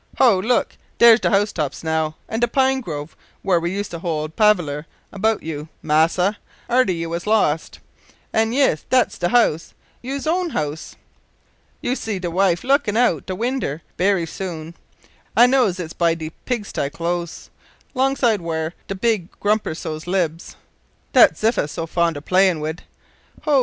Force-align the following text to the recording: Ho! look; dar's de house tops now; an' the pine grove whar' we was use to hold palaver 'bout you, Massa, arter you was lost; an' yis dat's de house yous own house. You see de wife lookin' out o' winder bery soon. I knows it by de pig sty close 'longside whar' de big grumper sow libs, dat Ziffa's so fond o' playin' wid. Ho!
Ho! 0.17 0.39
look; 0.39 0.77
dar's 0.97 1.19
de 1.19 1.29
house 1.29 1.51
tops 1.51 1.83
now; 1.83 2.15
an' 2.27 2.39
the 2.39 2.47
pine 2.47 2.81
grove 2.81 3.15
whar' 3.43 3.59
we 3.59 3.69
was 3.69 3.75
use 3.77 3.87
to 3.89 3.99
hold 3.99 4.35
palaver 4.35 4.87
'bout 5.11 5.43
you, 5.43 5.69
Massa, 5.83 6.39
arter 6.67 6.91
you 6.91 7.07
was 7.11 7.27
lost; 7.27 7.77
an' 8.33 8.51
yis 8.51 8.83
dat's 8.89 9.19
de 9.19 9.29
house 9.29 9.75
yous 10.01 10.25
own 10.25 10.49
house. 10.57 10.95
You 11.81 11.95
see 11.95 12.17
de 12.17 12.31
wife 12.31 12.63
lookin' 12.63 12.97
out 12.97 13.29
o' 13.29 13.35
winder 13.35 13.83
bery 13.95 14.25
soon. 14.25 14.73
I 15.37 15.45
knows 15.45 15.79
it 15.79 15.95
by 15.99 16.15
de 16.15 16.31
pig 16.45 16.65
sty 16.65 16.89
close 16.89 17.51
'longside 17.93 18.41
whar' 18.41 18.73
de 18.87 18.95
big 18.95 19.29
grumper 19.39 19.75
sow 19.77 19.99
libs, 20.09 20.55
dat 21.13 21.37
Ziffa's 21.37 21.73
so 21.73 21.85
fond 21.85 22.17
o' 22.17 22.21
playin' 22.21 22.59
wid. 22.59 22.81
Ho! 23.43 23.59